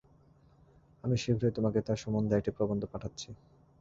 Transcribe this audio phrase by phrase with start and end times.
[1.03, 3.29] আমি শীঘ্রই তোমাকে তাঁর সম্বন্ধে একটি প্রবন্ধ পাঠাচ্ছি।